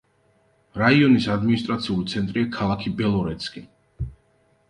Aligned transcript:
რაიონის 0.81 1.27
ადმინისტრაციული 1.33 2.09
ცენტრია 2.13 2.49
ქალაქი 2.57 2.93
ბელორეცკი. 3.01 3.63